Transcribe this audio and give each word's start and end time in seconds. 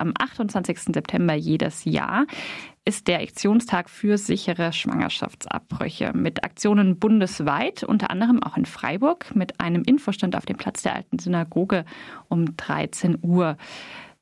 am 0.00 0.12
28. 0.18 0.94
September 0.94 1.34
jedes 1.34 1.84
Jahr 1.84 2.26
ist 2.84 3.08
der 3.08 3.20
Aktionstag 3.20 3.90
für 3.90 4.18
sichere 4.18 4.72
Schwangerschaftsabbrüche 4.72 6.12
mit 6.14 6.42
Aktionen 6.44 6.98
bundesweit, 6.98 7.84
unter 7.84 8.10
anderem 8.10 8.42
auch 8.42 8.56
in 8.56 8.64
Freiburg 8.64 9.34
mit 9.34 9.60
einem 9.60 9.82
Infostand 9.84 10.34
auf 10.36 10.46
dem 10.46 10.56
Platz 10.56 10.82
der 10.82 10.96
alten 10.96 11.18
Synagoge 11.18 11.84
um 12.28 12.56
13 12.56 13.18
Uhr. 13.22 13.56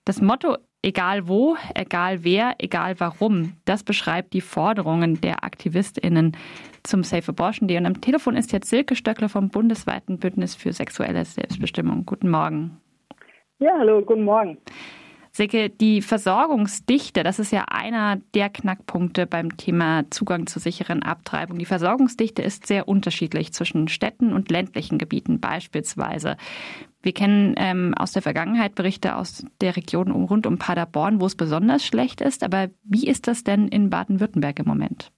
Das 0.05 0.21
Motto 0.21 0.57
Egal 0.81 1.27
wo, 1.27 1.57
egal 1.75 2.23
wer, 2.23 2.55
egal 2.59 3.01
warum. 3.01 3.55
Das 3.65 3.83
beschreibt 3.83 4.33
die 4.33 4.41
Forderungen 4.41 5.21
der 5.21 5.43
AktivistInnen 5.43 6.37
zum 6.85 7.03
Safe 7.03 7.31
Abortion 7.31 7.67
Day. 7.67 7.79
Und 7.79 7.87
am 7.87 8.01
Telefon 8.01 8.37
ist 8.37 8.53
jetzt 8.53 8.71
Silke 8.71 8.95
Stöckler 8.95 9.29
vom 9.29 9.49
bundesweiten 9.49 10.19
Bündnis 10.19 10.55
für 10.55 10.73
sexuelle 10.73 11.25
Selbstbestimmung. 11.25 12.07
Guten 12.07 12.31
Morgen. 12.31 12.81
Ja, 13.59 13.73
hallo, 13.77 14.03
guten 14.03 14.23
Morgen. 14.23 14.59
Silke, 15.39 15.71
die 15.71 16.03
Versorgungsdichte, 16.03 17.23
das 17.23 17.39
ist 17.39 17.53
ja 17.53 17.67
einer 17.69 18.17
der 18.35 18.49
Knackpunkte 18.49 19.25
beim 19.25 19.57
Thema 19.57 20.03
Zugang 20.11 20.49
zur 20.49 20.61
sicheren 20.61 21.05
Abtreibung. 21.05 21.59
Die 21.59 21.65
Versorgungsdichte 21.65 22.43
ist 22.43 22.67
sehr 22.67 22.89
unterschiedlich 22.89 23.53
zwischen 23.53 23.87
Städten 23.87 24.33
und 24.33 24.51
ländlichen 24.51 24.99
Gebieten 24.99 25.39
beispielsweise. 25.39 26.37
Wir 27.03 27.13
kennen 27.13 27.55
ähm, 27.57 27.95
aus 27.97 28.11
der 28.11 28.23
Vergangenheit 28.23 28.75
Berichte 28.75 29.15
aus 29.15 29.47
der 29.61 29.77
Region 29.77 30.11
um, 30.11 30.25
rund 30.25 30.45
um 30.45 30.59
Paderborn, 30.59 31.21
wo 31.21 31.27
es 31.27 31.37
besonders 31.37 31.87
schlecht 31.87 32.21
ist. 32.21 32.43
Aber 32.43 32.67
wie 32.83 33.07
ist 33.07 33.29
das 33.29 33.45
denn 33.45 33.69
in 33.69 33.91
Baden-Württemberg 33.91 34.59
im 34.59 34.67
Moment? 34.67 35.13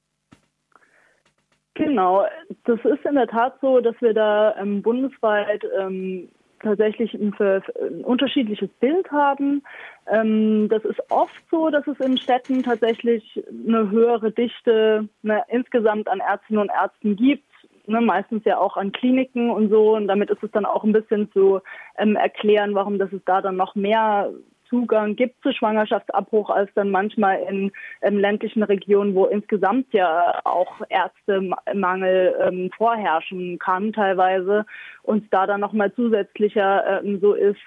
Genau, 1.72 2.26
das 2.64 2.78
ist 2.84 3.06
in 3.06 3.14
der 3.14 3.26
Tat 3.26 3.54
so, 3.62 3.80
dass 3.80 3.94
wir 4.02 4.12
da 4.12 4.54
ähm, 4.58 4.82
bundesweit 4.82 5.62
ähm, 5.80 6.28
tatsächlich 6.62 7.14
ein, 7.14 7.34
ein, 7.38 8.04
unterschiedliches 8.04 8.68
Bild 8.80 9.10
haben. 9.10 9.62
Ähm, 10.06 10.68
das 10.68 10.84
ist 10.84 11.00
oft 11.10 11.42
so, 11.50 11.70
dass 11.70 11.86
es 11.86 11.98
in 12.00 12.18
Städten 12.18 12.62
tatsächlich 12.62 13.42
eine 13.66 13.90
höhere 13.90 14.30
Dichte 14.30 15.08
eine, 15.22 15.44
insgesamt 15.48 16.08
an 16.08 16.20
Ärztinnen 16.20 16.62
und 16.62 16.70
Ärzten 16.70 17.16
gibt 17.16 17.44
ne, 17.90 18.00
meistens 18.00 18.44
ja 18.44 18.58
auch 18.58 18.76
an 18.76 18.92
Kliniken 18.92 19.50
und 19.50 19.70
so. 19.70 19.96
Und 19.96 20.08
damit 20.08 20.30
ist 20.30 20.42
es 20.42 20.50
dann 20.52 20.64
auch 20.64 20.84
ein 20.84 20.92
bisschen 20.92 21.30
zu 21.32 21.60
ähm, 21.98 22.16
erklären, 22.16 22.74
warum 22.74 22.98
dass 22.98 23.12
es 23.12 23.20
da 23.26 23.42
dann 23.42 23.56
noch 23.56 23.74
mehr 23.74 24.30
Zugang 24.70 25.16
gibt 25.16 25.42
zu 25.42 25.52
Schwangerschaftsabbruch 25.52 26.48
als 26.48 26.70
dann 26.74 26.90
manchmal 26.90 27.40
in 27.48 27.72
ähm, 28.00 28.18
ländlichen 28.18 28.62
Regionen, 28.62 29.14
wo 29.14 29.26
insgesamt 29.26 29.92
ja 29.92 30.40
auch 30.44 30.80
Ärztemangel 30.88 32.34
ähm, 32.40 32.70
vorherrschen 32.76 33.58
kann 33.58 33.92
teilweise 33.92 34.64
und 35.02 35.32
da 35.32 35.46
dann 35.46 35.60
nochmal 35.60 35.92
zusätzlicher 35.92 37.02
ähm, 37.02 37.20
so 37.20 37.34
ist, 37.34 37.60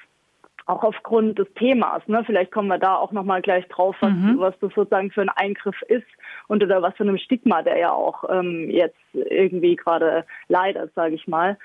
auch 0.65 0.83
aufgrund 0.83 1.39
des 1.39 1.47
Themas. 1.55 2.07
Ne? 2.07 2.23
Vielleicht 2.25 2.51
kommen 2.51 2.69
wir 2.69 2.77
da 2.77 2.95
auch 2.95 3.11
nochmal 3.11 3.41
gleich 3.41 3.67
drauf, 3.67 3.95
was, 3.99 4.11
mhm. 4.11 4.35
was 4.39 4.57
das 4.59 4.71
sozusagen 4.73 5.11
für 5.11 5.21
ein 5.21 5.29
Eingriff 5.29 5.81
ist 5.87 6.07
und 6.47 6.63
oder 6.63 6.81
was 6.81 6.95
für 6.95 7.03
ein 7.03 7.19
Stigma 7.19 7.61
der 7.61 7.77
ja 7.77 7.91
auch 7.91 8.23
ähm, 8.29 8.69
jetzt 8.69 8.95
irgendwie 9.13 9.75
gerade 9.75 10.25
leidet, 10.47 10.93
sage 10.95 11.15
ich 11.15 11.27
mal. 11.27 11.57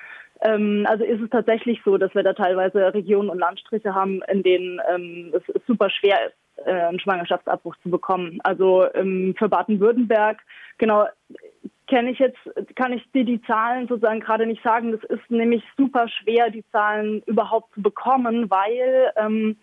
Ähm, 0.42 0.86
also 0.88 1.04
ist 1.04 1.20
es 1.20 1.30
tatsächlich 1.30 1.80
so, 1.84 1.98
dass 1.98 2.14
wir 2.14 2.22
da 2.22 2.32
teilweise 2.32 2.94
Regionen 2.94 3.30
und 3.30 3.38
Landstriche 3.38 3.94
haben, 3.94 4.22
in 4.28 4.42
denen 4.42 4.80
ähm, 4.92 5.32
es 5.34 5.42
super 5.66 5.90
schwer 5.90 6.18
ist, 6.26 6.66
äh, 6.66 6.72
einen 6.72 7.00
Schwangerschaftsabbruch 7.00 7.76
zu 7.82 7.90
bekommen. 7.90 8.40
Also 8.44 8.86
ähm, 8.94 9.34
für 9.38 9.48
Baden-Württemberg, 9.48 10.38
genau, 10.78 11.06
kenne 11.88 12.10
ich 12.10 12.18
jetzt, 12.18 12.38
kann 12.76 12.92
ich 12.92 13.02
dir 13.12 13.24
die 13.24 13.42
Zahlen 13.42 13.88
sozusagen 13.88 14.20
gerade 14.20 14.46
nicht 14.46 14.62
sagen. 14.62 14.92
Das 14.92 15.02
ist 15.04 15.30
nämlich 15.30 15.62
super 15.76 16.06
schwer, 16.08 16.50
die 16.50 16.64
Zahlen 16.70 17.22
überhaupt 17.26 17.74
zu 17.74 17.82
bekommen, 17.82 18.50
weil 18.50 19.10
ähm, 19.16 19.56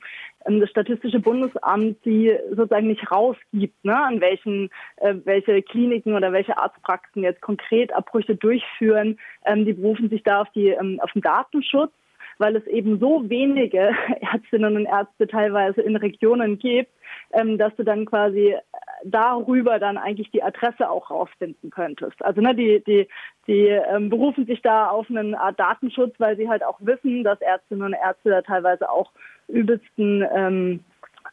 das 0.46 0.70
Statistische 0.70 1.20
Bundesamt 1.20 1.98
sie 2.04 2.38
sozusagen 2.50 2.88
nicht 2.88 3.10
rausgibt, 3.12 3.86
ne, 3.86 3.98
an 3.98 4.22
welchen, 4.22 4.70
äh, 4.98 5.16
welche 5.24 5.62
Kliniken 5.62 6.16
oder 6.16 6.32
welche 6.34 6.58
Arztpraxen 6.58 7.24
jetzt 7.24 7.42
konkret 7.42 7.94
Abbrüche 7.94 8.36
durchführen. 8.36 9.18
Ähm, 9.46 9.66
die 9.66 9.74
berufen 9.74 10.10
sich 10.10 10.24
da 10.24 10.42
auf, 10.42 10.50
die, 10.52 10.70
ähm, 10.70 11.00
auf 11.02 11.12
den 11.14 11.22
Datenschutz 11.22 11.94
weil 12.38 12.56
es 12.56 12.66
eben 12.68 13.00
so 13.00 13.30
wenige 13.30 13.92
Ärztinnen 14.22 14.76
und 14.76 14.86
Ärzte 14.86 15.28
teilweise 15.28 15.82
in 15.82 15.96
Regionen 15.96 16.58
gibt, 16.60 16.92
ähm, 17.34 17.58
dass 17.58 17.76
du 17.76 17.84
dann 17.84 18.06
quasi 18.06 18.50
äh, 18.50 18.60
darüber 19.04 19.80
dann 19.80 19.98
eigentlich 19.98 20.32
die 20.32 20.44
Adresse 20.44 20.90
auch 20.90 21.10
rausfinden 21.12 21.70
könntest. 21.70 22.24
Also 22.24 22.42
ne, 22.42 22.56
die, 22.56 22.84
die, 22.86 23.08
die 23.48 23.68
ähm, 23.68 24.10
berufen 24.10 24.46
sich 24.46 24.62
da 24.62 24.90
auf 24.90 25.10
einen 25.10 25.36
Art 25.36 25.60
Datenschutz, 25.60 26.16
weil 26.18 26.38
sie 26.38 26.50
halt 26.50 26.64
auch 26.64 26.80
wissen, 26.82 27.24
dass 27.24 27.40
Ärztinnen 27.42 27.84
und 27.84 27.94
Ärzte 27.94 28.30
da 28.30 28.42
teilweise 28.42 28.90
auch 28.90 29.12
übelsten 29.48 30.26
ähm, 30.34 30.80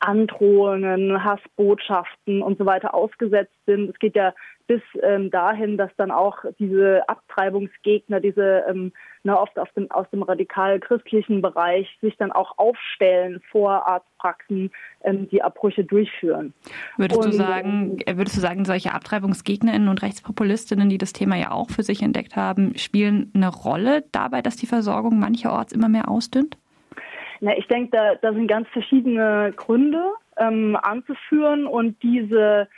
Androhungen, 0.00 1.22
Hassbotschaften 1.22 2.42
und 2.42 2.58
so 2.58 2.66
weiter 2.66 2.94
ausgesetzt 2.94 3.54
sind. 3.66 3.90
Es 3.90 3.98
geht 3.98 4.16
ja 4.16 4.34
bis 4.66 4.82
ähm, 5.02 5.30
dahin, 5.30 5.76
dass 5.76 5.90
dann 5.96 6.10
auch 6.10 6.38
diese 6.58 7.08
Abtreibungsgegner, 7.08 8.20
diese 8.20 8.64
ähm, 8.68 8.92
na, 9.24 9.40
oft 9.40 9.56
aus 9.58 9.68
dem, 9.76 9.90
aus 9.90 10.08
dem 10.10 10.22
radikal-christlichen 10.22 11.42
Bereich, 11.42 11.88
sich 12.00 12.16
dann 12.16 12.32
auch 12.32 12.58
aufstellen 12.58 13.40
vor 13.50 13.86
Arztpraxen, 13.86 14.72
ähm, 15.04 15.28
die 15.28 15.42
Abbrüche 15.42 15.84
durchführen. 15.84 16.52
Würdest 16.96 17.20
und, 17.20 17.26
du 17.26 17.32
sagen, 17.32 17.98
äh, 18.06 18.16
würdest 18.16 18.36
du 18.36 18.40
sagen, 18.40 18.64
solche 18.64 18.92
Abtreibungsgegnerinnen 18.92 19.88
und 19.88 20.02
Rechtspopulistinnen, 20.02 20.88
die 20.88 20.98
das 20.98 21.12
Thema 21.12 21.36
ja 21.36 21.52
auch 21.52 21.70
für 21.70 21.82
sich 21.82 22.02
entdeckt 22.02 22.34
haben, 22.34 22.76
spielen 22.76 23.30
eine 23.34 23.48
Rolle 23.48 24.04
dabei, 24.12 24.42
dass 24.42 24.56
die 24.56 24.66
Versorgung 24.66 25.18
mancherorts 25.18 25.72
immer 25.72 25.88
mehr 25.88 26.08
ausdünnt? 26.08 26.56
Na, 27.40 27.56
ich 27.56 27.66
denke, 27.68 27.90
da, 27.96 28.14
da 28.16 28.32
sind 28.32 28.48
ganz 28.48 28.68
verschiedene 28.68 29.52
Gründe 29.56 30.02
ähm, 30.36 30.76
anzuführen 30.80 31.66
und 31.66 32.02
diese 32.02 32.68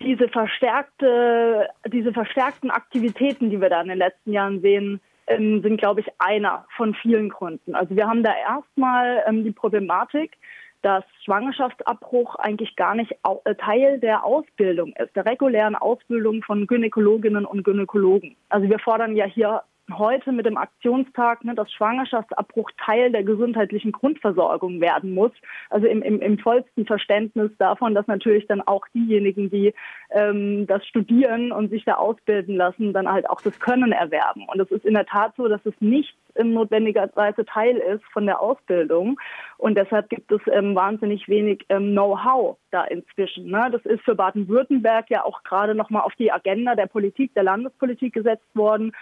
diese 0.00 0.28
verstärkte, 0.28 1.68
diese 1.86 2.12
verstärkten 2.12 2.70
Aktivitäten, 2.70 3.50
die 3.50 3.60
wir 3.60 3.70
da 3.70 3.80
in 3.82 3.88
den 3.88 3.98
letzten 3.98 4.32
Jahren 4.32 4.60
sehen, 4.60 5.00
ähm, 5.26 5.62
sind, 5.62 5.78
glaube 5.78 6.00
ich, 6.00 6.08
einer 6.18 6.66
von 6.76 6.94
vielen 6.94 7.28
Gründen. 7.28 7.74
Also 7.74 7.94
wir 7.96 8.06
haben 8.06 8.22
da 8.22 8.32
erstmal 8.34 9.22
ähm, 9.26 9.44
die 9.44 9.52
Problematik, 9.52 10.36
dass 10.82 11.04
Schwangerschaftsabbruch 11.24 12.34
eigentlich 12.36 12.74
gar 12.76 12.94
nicht 12.94 13.12
äh, 13.44 13.54
Teil 13.54 14.00
der 14.00 14.24
Ausbildung 14.24 14.92
ist, 14.94 15.14
der 15.14 15.24
regulären 15.24 15.76
Ausbildung 15.76 16.42
von 16.42 16.66
Gynäkologinnen 16.66 17.46
und 17.46 17.62
Gynäkologen. 17.62 18.36
Also 18.48 18.68
wir 18.68 18.80
fordern 18.80 19.14
ja 19.16 19.24
hier 19.24 19.62
heute 19.98 20.32
mit 20.32 20.46
dem 20.46 20.56
Aktionstag, 20.56 21.44
ne, 21.44 21.54
dass 21.54 21.72
Schwangerschaftsabbruch 21.72 22.70
Teil 22.84 23.12
der 23.12 23.22
gesundheitlichen 23.22 23.92
Grundversorgung 23.92 24.80
werden 24.80 25.14
muss. 25.14 25.32
Also 25.70 25.86
im, 25.86 26.02
im, 26.02 26.20
im 26.20 26.38
vollsten 26.38 26.86
Verständnis 26.86 27.50
davon, 27.58 27.94
dass 27.94 28.06
natürlich 28.06 28.46
dann 28.46 28.60
auch 28.60 28.86
diejenigen, 28.94 29.50
die 29.50 29.74
ähm, 30.10 30.66
das 30.66 30.86
studieren 30.86 31.52
und 31.52 31.70
sich 31.70 31.84
da 31.84 31.94
ausbilden 31.94 32.56
lassen, 32.56 32.92
dann 32.92 33.10
halt 33.10 33.28
auch 33.28 33.40
das 33.40 33.58
Können 33.60 33.92
erwerben. 33.92 34.46
Und 34.52 34.60
es 34.60 34.70
ist 34.70 34.84
in 34.84 34.94
der 34.94 35.06
Tat 35.06 35.34
so, 35.36 35.48
dass 35.48 35.64
es 35.64 35.74
nicht 35.80 36.14
in 36.34 36.54
notwendigerweise 36.54 37.44
Teil 37.44 37.76
ist 37.76 38.04
von 38.12 38.26
der 38.26 38.40
Ausbildung. 38.40 39.18
Und 39.58 39.76
deshalb 39.76 40.08
gibt 40.08 40.32
es 40.32 40.40
ähm, 40.50 40.74
wahnsinnig 40.74 41.28
wenig 41.28 41.64
ähm, 41.68 41.92
Know-how 41.92 42.56
da 42.70 42.84
inzwischen. 42.84 43.50
Ne? 43.50 43.68
Das 43.70 43.84
ist 43.84 44.02
für 44.02 44.14
Baden-Württemberg 44.14 45.10
ja 45.10 45.24
auch 45.24 45.42
gerade 45.42 45.74
nochmal 45.74 46.02
auf 46.02 46.14
die 46.14 46.32
Agenda 46.32 46.74
der 46.74 46.86
Politik, 46.86 47.34
der 47.34 47.42
Landespolitik 47.42 48.14
gesetzt 48.14 48.48
worden 48.54 48.92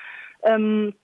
ähm, 0.43 0.95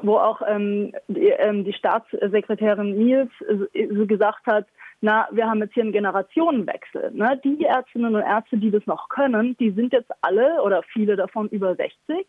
wo 0.00 0.16
auch 0.16 0.40
ähm, 0.46 0.92
die, 1.08 1.28
ähm, 1.28 1.64
die 1.64 1.72
Staatssekretärin 1.72 2.96
Niels 2.96 3.30
äh, 3.72 3.88
so 3.94 4.06
gesagt 4.06 4.46
hat, 4.46 4.66
na, 5.02 5.28
wir 5.32 5.48
haben 5.48 5.60
jetzt 5.60 5.74
hier 5.74 5.82
einen 5.82 5.92
Generationenwechsel. 5.92 7.10
Ne? 7.12 7.38
Die 7.44 7.64
Ärztinnen 7.64 8.14
und 8.14 8.22
Ärzte, 8.22 8.56
die 8.56 8.70
das 8.70 8.86
noch 8.86 9.08
können, 9.08 9.56
die 9.58 9.72
sind 9.72 9.92
jetzt 9.92 10.10
alle 10.22 10.62
oder 10.62 10.82
viele 10.84 11.16
davon 11.16 11.48
über 11.48 11.74
60 11.74 12.24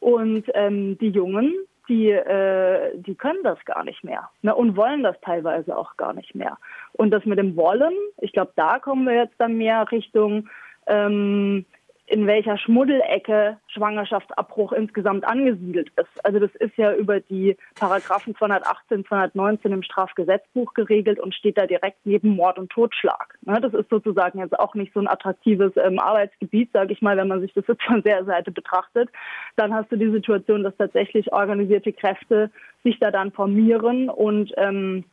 und 0.00 0.44
ähm, 0.54 0.98
die 0.98 1.10
Jungen, 1.10 1.54
die, 1.88 2.10
äh, 2.10 2.90
die 2.96 3.14
können 3.14 3.42
das 3.44 3.64
gar 3.64 3.84
nicht 3.84 4.02
mehr 4.04 4.28
ne? 4.42 4.54
und 4.54 4.76
wollen 4.76 5.04
das 5.04 5.16
teilweise 5.22 5.76
auch 5.76 5.96
gar 5.96 6.12
nicht 6.12 6.34
mehr. 6.34 6.58
Und 6.92 7.12
das 7.12 7.24
mit 7.24 7.38
dem 7.38 7.56
Wollen, 7.56 7.94
ich 8.20 8.32
glaube, 8.32 8.52
da 8.56 8.80
kommen 8.80 9.06
wir 9.06 9.14
jetzt 9.14 9.36
dann 9.38 9.56
mehr 9.56 9.90
Richtung 9.90 10.48
ähm, 10.88 11.64
in 12.08 12.26
welcher 12.26 12.56
Schmuddelecke 12.56 13.58
Schwangerschaftsabbruch 13.68 14.72
insgesamt 14.72 15.24
angesiedelt 15.26 15.90
ist. 15.96 16.24
Also 16.24 16.38
das 16.38 16.54
ist 16.56 16.76
ja 16.76 16.94
über 16.94 17.20
die 17.20 17.56
Paragraphen 17.74 18.34
218, 18.34 19.04
219 19.06 19.72
im 19.72 19.82
Strafgesetzbuch 19.82 20.74
geregelt 20.74 21.20
und 21.20 21.34
steht 21.34 21.58
da 21.58 21.66
direkt 21.66 21.98
neben 22.04 22.30
Mord 22.30 22.58
und 22.58 22.70
Totschlag. 22.70 23.38
Ne, 23.42 23.60
das 23.60 23.74
ist 23.74 23.90
sozusagen 23.90 24.38
jetzt 24.38 24.58
auch 24.58 24.74
nicht 24.74 24.92
so 24.94 25.00
ein 25.00 25.08
attraktives 25.08 25.72
ähm, 25.76 25.98
Arbeitsgebiet, 25.98 26.70
sage 26.72 26.92
ich 26.92 27.02
mal, 27.02 27.16
wenn 27.16 27.28
man 27.28 27.40
sich 27.40 27.52
das 27.52 27.66
jetzt 27.68 27.82
von 27.82 28.02
der 28.02 28.24
Seite 28.24 28.50
betrachtet. 28.50 29.10
Dann 29.56 29.74
hast 29.74 29.92
du 29.92 29.96
die 29.96 30.10
Situation, 30.10 30.62
dass 30.62 30.76
tatsächlich 30.76 31.32
organisierte 31.32 31.92
Kräfte 31.92 32.50
sich 32.84 32.98
da 33.00 33.10
dann 33.10 33.32
formieren 33.32 34.08
und 34.08 34.52
ähm, 34.56 35.04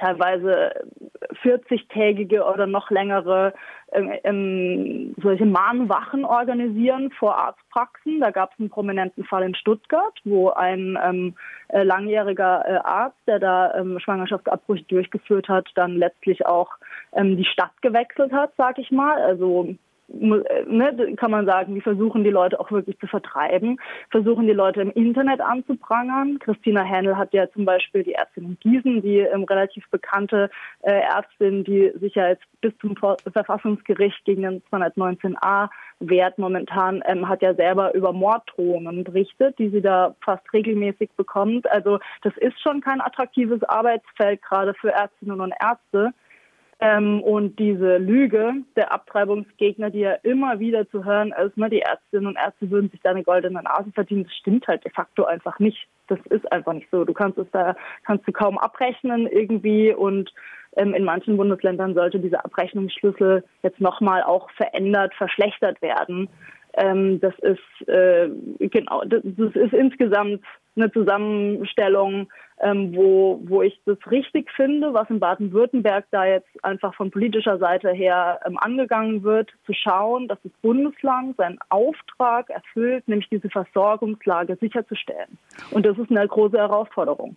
teilweise 0.00 0.72
40-tägige 1.42 2.44
oder 2.44 2.66
noch 2.66 2.90
längere 2.90 3.52
ähm, 3.92 4.12
ähm, 4.24 5.14
solche 5.22 5.46
Mahnwachen 5.46 6.24
organisieren 6.24 7.10
vor 7.10 7.36
Arztpraxen. 7.36 8.20
Da 8.20 8.30
gab 8.30 8.52
es 8.52 8.60
einen 8.60 8.70
prominenten 8.70 9.24
Fall 9.24 9.42
in 9.42 9.54
Stuttgart, 9.54 10.18
wo 10.24 10.50
ein 10.50 10.98
ähm, 11.02 11.34
äh, 11.68 11.82
langjähriger 11.82 12.64
äh, 12.66 12.78
Arzt, 12.84 13.18
der 13.26 13.38
da 13.38 13.74
ähm, 13.74 13.98
Schwangerschaftsabbrüche 13.98 14.84
durchgeführt 14.84 15.48
hat, 15.48 15.68
dann 15.74 15.96
letztlich 15.96 16.46
auch 16.46 16.70
ähm, 17.12 17.36
die 17.36 17.44
Stadt 17.44 17.72
gewechselt 17.82 18.32
hat, 18.32 18.52
sag 18.56 18.78
ich 18.78 18.90
mal. 18.90 19.20
Also 19.20 19.74
ne, 20.12 21.14
kann 21.16 21.30
man 21.30 21.46
sagen, 21.46 21.74
die 21.74 21.80
versuchen 21.80 22.24
die 22.24 22.30
Leute 22.30 22.58
auch 22.58 22.70
wirklich 22.70 22.98
zu 22.98 23.06
vertreiben, 23.06 23.78
versuchen 24.10 24.46
die 24.46 24.52
Leute 24.52 24.80
im 24.80 24.90
Internet 24.92 25.40
anzuprangern. 25.40 26.38
Christina 26.38 26.82
Händel 26.82 27.16
hat 27.16 27.32
ja 27.32 27.50
zum 27.52 27.64
Beispiel 27.64 28.02
die 28.02 28.14
Ärztin 28.14 28.44
in 28.44 28.58
Gießen, 28.60 29.02
die 29.02 29.18
ähm, 29.18 29.44
relativ 29.44 29.88
bekannte 29.90 30.50
äh, 30.82 30.92
Ärztin, 30.92 31.64
die 31.64 31.92
sich 32.00 32.14
ja 32.14 32.28
jetzt 32.28 32.44
bis 32.60 32.72
zum 32.78 32.94
Verfassungsgericht 32.96 34.24
gegen 34.24 34.42
den 34.42 34.62
219a 34.70 35.68
wehrt 36.00 36.38
momentan, 36.38 37.02
ähm, 37.06 37.28
hat 37.28 37.42
ja 37.42 37.54
selber 37.54 37.94
über 37.94 38.12
Morddrohungen 38.12 39.04
berichtet, 39.04 39.58
die 39.58 39.68
sie 39.68 39.82
da 39.82 40.14
fast 40.24 40.50
regelmäßig 40.52 41.10
bekommt. 41.16 41.70
Also 41.70 41.98
das 42.22 42.36
ist 42.38 42.60
schon 42.60 42.80
kein 42.80 43.00
attraktives 43.00 43.62
Arbeitsfeld, 43.64 44.42
gerade 44.42 44.74
für 44.74 44.90
Ärztinnen 44.90 45.40
und 45.40 45.52
Ärzte. 45.60 46.12
Ähm, 46.82 47.22
und 47.22 47.58
diese 47.58 47.98
Lüge 47.98 48.54
der 48.74 48.90
Abtreibungsgegner, 48.90 49.90
die 49.90 50.00
ja 50.00 50.12
immer 50.22 50.60
wieder 50.60 50.88
zu 50.88 51.04
hören 51.04 51.32
ist, 51.44 51.56
ne, 51.58 51.68
die 51.68 51.80
Ärztinnen 51.80 52.26
und 52.26 52.36
Ärzte 52.36 52.70
würden 52.70 52.90
sich 52.90 53.00
da 53.02 53.10
eine 53.10 53.22
goldene 53.22 53.62
Nase 53.62 53.92
verdienen, 53.92 54.24
das 54.24 54.34
stimmt 54.34 54.66
halt 54.66 54.82
de 54.84 54.90
facto 54.90 55.24
einfach 55.24 55.58
nicht. 55.58 55.88
Das 56.08 56.18
ist 56.30 56.50
einfach 56.50 56.72
nicht 56.72 56.88
so. 56.90 57.04
Du 57.04 57.12
kannst 57.12 57.38
es 57.38 57.46
da, 57.52 57.76
kannst 58.04 58.26
du 58.26 58.32
kaum 58.32 58.56
abrechnen 58.56 59.26
irgendwie 59.26 59.92
und 59.92 60.32
ähm, 60.76 60.94
in 60.94 61.04
manchen 61.04 61.36
Bundesländern 61.36 61.94
sollte 61.94 62.18
dieser 62.18 62.44
Abrechnungsschlüssel 62.44 63.44
jetzt 63.62 63.80
nochmal 63.80 64.22
auch 64.22 64.50
verändert, 64.52 65.14
verschlechtert 65.14 65.82
werden. 65.82 66.28
Ähm, 66.74 67.20
das 67.20 67.34
ist 67.40 67.88
äh, 67.88 68.28
genau, 68.58 69.02
das, 69.04 69.20
das, 69.24 69.54
ist 69.54 69.72
insgesamt 69.72 70.42
eine 70.76 70.90
Zusammenstellung, 70.92 72.28
ähm, 72.60 72.94
wo, 72.94 73.40
wo 73.44 73.62
ich 73.62 73.80
das 73.86 73.98
richtig 74.10 74.50
finde, 74.52 74.92
was 74.92 75.08
in 75.10 75.20
Baden-Württemberg 75.20 76.04
da 76.10 76.26
jetzt 76.26 76.48
einfach 76.62 76.94
von 76.94 77.10
politischer 77.10 77.58
Seite 77.58 77.90
her 77.90 78.40
ähm, 78.46 78.58
angegangen 78.58 79.22
wird, 79.22 79.50
zu 79.66 79.72
schauen, 79.72 80.28
dass 80.28 80.38
das 80.42 80.52
Bundesland 80.62 81.36
seinen 81.36 81.58
Auftrag 81.70 82.50
erfüllt, 82.50 83.06
nämlich 83.08 83.28
diese 83.30 83.48
Versorgungslage 83.48 84.56
sicherzustellen. 84.60 85.38
Und 85.70 85.86
das 85.86 85.96
ist 85.98 86.10
eine 86.10 86.26
große 86.26 86.58
Herausforderung. 86.58 87.36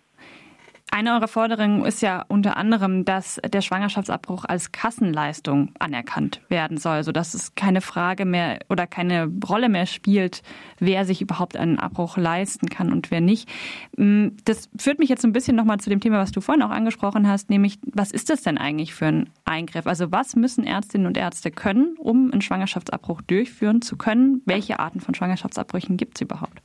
Eine 0.94 1.14
eurer 1.14 1.26
Forderungen 1.26 1.84
ist 1.84 2.02
ja 2.02 2.24
unter 2.28 2.56
anderem, 2.56 3.04
dass 3.04 3.40
der 3.44 3.62
Schwangerschaftsabbruch 3.62 4.44
als 4.44 4.70
Kassenleistung 4.70 5.72
anerkannt 5.80 6.40
werden 6.48 6.78
soll, 6.78 7.02
sodass 7.02 7.34
es 7.34 7.56
keine 7.56 7.80
Frage 7.80 8.24
mehr 8.24 8.60
oder 8.70 8.86
keine 8.86 9.28
Rolle 9.44 9.68
mehr 9.68 9.86
spielt, 9.86 10.44
wer 10.78 11.04
sich 11.04 11.20
überhaupt 11.20 11.56
einen 11.56 11.80
Abbruch 11.80 12.16
leisten 12.16 12.68
kann 12.68 12.92
und 12.92 13.10
wer 13.10 13.20
nicht. 13.20 13.48
Mm, 13.96 14.28
das 14.44 14.68
führt 14.78 15.00
mich 15.00 15.08
jetzt 15.08 15.24
ein 15.24 15.32
bisschen 15.32 15.56
nochmal 15.56 15.80
zu 15.80 15.90
dem 15.90 15.98
Thema, 15.98 16.18
was 16.18 16.30
du 16.30 16.40
vorhin 16.40 16.62
auch 16.62 16.70
angesprochen 16.70 17.26
hast, 17.26 17.50
nämlich 17.50 17.80
was 17.92 18.12
ist 18.12 18.30
das 18.30 18.42
denn 18.42 18.56
eigentlich 18.56 18.94
für 18.94 19.06
ein 19.06 19.30
Eingriff? 19.44 19.88
Also 19.88 20.12
was 20.12 20.36
müssen 20.36 20.62
Ärztinnen 20.62 21.08
und 21.08 21.16
Ärzte 21.16 21.50
können, 21.50 21.96
um 21.98 22.30
einen 22.30 22.40
Schwangerschaftsabbruch 22.40 23.20
durchführen 23.22 23.82
zu 23.82 23.96
können? 23.96 24.42
Welche 24.44 24.78
Arten 24.78 25.00
von 25.00 25.12
Schwangerschaftsabbrüchen 25.12 25.96
gibt 25.96 26.18
es 26.18 26.20
überhaupt? 26.20 26.62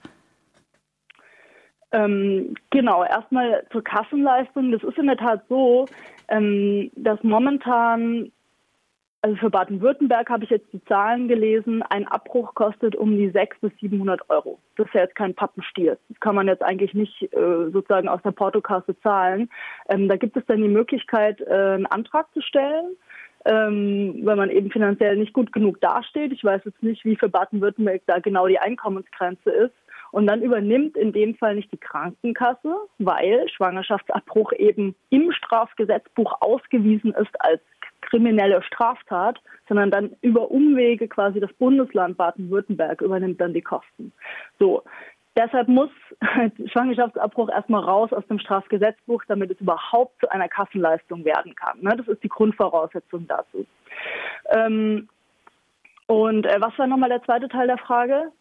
Ähm, 1.91 2.55
genau, 2.69 3.03
erstmal 3.03 3.65
zur 3.71 3.83
Kassenleistung. 3.83 4.71
Das 4.71 4.83
ist 4.83 4.97
in 4.97 5.07
der 5.07 5.17
Tat 5.17 5.43
so, 5.49 5.87
ähm, 6.27 6.91
dass 6.95 7.21
momentan, 7.23 8.31
also 9.21 9.35
für 9.37 9.49
Baden-Württemberg 9.49 10.29
habe 10.29 10.43
ich 10.43 10.51
jetzt 10.51 10.71
die 10.71 10.83
Zahlen 10.85 11.27
gelesen, 11.27 11.81
ein 11.89 12.07
Abbruch 12.07 12.53
kostet 12.53 12.95
um 12.95 13.17
die 13.17 13.29
600 13.29 13.59
bis 13.61 13.79
700 13.79 14.29
Euro. 14.29 14.59
Das 14.77 14.87
ist 14.87 14.93
ja 14.93 15.01
jetzt 15.01 15.15
kein 15.15 15.33
Pappenstiel. 15.33 15.97
Das 16.09 16.19
kann 16.19 16.35
man 16.35 16.47
jetzt 16.47 16.63
eigentlich 16.63 16.93
nicht 16.93 17.23
äh, 17.33 17.71
sozusagen 17.71 18.07
aus 18.07 18.21
der 18.21 18.31
Portokasse 18.31 18.97
zahlen. 19.01 19.49
Ähm, 19.89 20.07
da 20.07 20.15
gibt 20.15 20.37
es 20.37 20.45
dann 20.45 20.61
die 20.61 20.67
Möglichkeit, 20.67 21.41
äh, 21.41 21.73
einen 21.73 21.87
Antrag 21.87 22.31
zu 22.33 22.41
stellen. 22.41 22.95
Ähm, 23.45 24.19
weil 24.25 24.35
man 24.35 24.49
eben 24.49 24.69
finanziell 24.69 25.15
nicht 25.15 25.31
gut 25.31 25.53
genug 25.53 25.79
dasteht. 25.79 26.33
Ich 26.33 26.43
weiß 26.43 26.61
jetzt 26.65 26.83
nicht, 26.83 27.05
wie 27.05 27.15
für 27.15 27.29
Baden-Württemberg 27.29 28.01
da 28.05 28.19
genau 28.19 28.47
die 28.47 28.59
Einkommensgrenze 28.59 29.49
ist. 29.49 29.73
Und 30.11 30.27
dann 30.27 30.41
übernimmt 30.41 30.97
in 30.97 31.13
dem 31.13 31.35
Fall 31.35 31.55
nicht 31.55 31.71
die 31.71 31.77
Krankenkasse, 31.77 32.75
weil 32.97 33.47
Schwangerschaftsabbruch 33.49 34.53
eben 34.53 34.95
im 35.09 35.31
Strafgesetzbuch 35.31 36.33
ausgewiesen 36.41 37.13
ist 37.13 37.39
als 37.39 37.61
kriminelle 38.01 38.61
Straftat, 38.63 39.39
sondern 39.67 39.91
dann 39.91 40.15
über 40.21 40.49
Umwege 40.51 41.07
quasi 41.07 41.39
das 41.39 41.53
Bundesland 41.53 42.17
Baden-Württemberg 42.17 43.01
übernimmt 43.01 43.39
dann 43.41 43.53
die 43.53 43.61
Kosten. 43.61 44.11
So. 44.57 44.83
Deshalb 45.37 45.67
muss 45.69 45.91
Schwangerschaftsabbruch 46.73 47.49
erstmal 47.49 47.83
raus 47.83 48.11
aus 48.11 48.25
dem 48.27 48.39
Strafgesetzbuch, 48.39 49.23
damit 49.27 49.51
es 49.51 49.61
überhaupt 49.61 50.19
zu 50.19 50.29
einer 50.29 50.49
Kassenleistung 50.49 51.23
werden 51.23 51.55
kann. 51.55 51.79
Ne? 51.81 51.95
Das 51.95 52.07
ist 52.07 52.23
die 52.23 52.29
Grundvoraussetzung 52.29 53.25
dazu. 53.27 53.65
Ähm, 54.49 55.07
und 56.09 56.47
äh, 56.47 56.59
was 56.59 56.75
war 56.79 56.87
nochmal 56.87 57.09
der 57.09 57.21
zweite 57.21 57.47
Teil 57.47 57.67
der 57.67 57.77
Frage? 57.77 58.31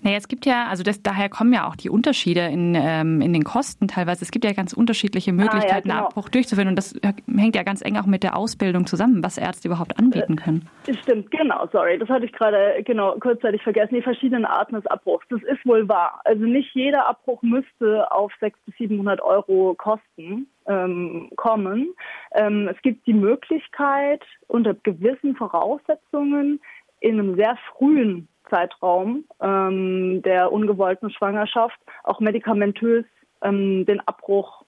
Naja, 0.00 0.16
es 0.16 0.26
gibt 0.26 0.46
ja, 0.46 0.68
also 0.68 0.82
das, 0.82 1.02
daher 1.02 1.28
kommen 1.28 1.52
ja 1.52 1.68
auch 1.68 1.76
die 1.76 1.90
Unterschiede 1.90 2.46
in, 2.46 2.74
ähm, 2.74 3.20
in 3.20 3.34
den 3.34 3.44
Kosten 3.44 3.88
teilweise. 3.88 4.24
Es 4.24 4.30
gibt 4.30 4.46
ja 4.46 4.54
ganz 4.54 4.72
unterschiedliche 4.72 5.34
Möglichkeiten, 5.34 5.90
ah, 5.90 5.94
ja, 5.94 5.98
genau. 5.98 6.06
Abbruch 6.06 6.30
durchzuführen. 6.30 6.68
Und 6.68 6.76
das 6.76 6.98
hängt 7.36 7.56
ja 7.56 7.62
ganz 7.62 7.82
eng 7.82 7.98
auch 7.98 8.06
mit 8.06 8.22
der 8.22 8.38
Ausbildung 8.38 8.86
zusammen, 8.86 9.22
was 9.22 9.36
Ärzte 9.36 9.68
überhaupt 9.68 9.98
anbieten 9.98 10.38
äh, 10.38 10.42
können. 10.42 10.68
Äh, 10.86 10.94
stimmt, 10.94 11.30
genau, 11.30 11.68
sorry. 11.70 11.98
Das 11.98 12.08
hatte 12.08 12.24
ich 12.24 12.32
gerade 12.32 12.82
genau 12.84 13.14
kurzzeitig 13.20 13.62
vergessen. 13.62 13.96
Die 13.96 14.02
verschiedenen 14.02 14.46
Arten 14.46 14.76
des 14.76 14.86
Abbruchs. 14.86 15.26
Das 15.28 15.42
ist 15.42 15.66
wohl 15.66 15.86
wahr. 15.90 16.22
Also 16.24 16.44
nicht 16.44 16.74
jeder 16.74 17.06
Abbruch 17.06 17.42
müsste 17.42 18.10
auf 18.10 18.32
600 18.40 18.64
bis 18.64 18.76
700 18.78 19.20
Euro 19.20 19.74
kosten 19.74 20.46
ähm, 20.66 21.30
kommen. 21.36 21.94
Ähm, 22.32 22.68
es 22.68 22.80
gibt 22.82 23.06
die 23.06 23.12
Möglichkeit, 23.12 24.22
unter 24.48 24.74
gewissen 24.74 25.36
Voraussetzungen 25.36 26.60
in 27.00 27.18
einem 27.18 27.36
sehr 27.36 27.56
frühen 27.72 28.28
Zeitraum 28.48 29.24
ähm, 29.40 30.22
der 30.22 30.52
ungewollten 30.52 31.10
Schwangerschaft 31.10 31.78
auch 32.04 32.20
medikamentös 32.20 33.04
ähm, 33.42 33.86
den 33.86 34.00
Abbruch 34.00 34.64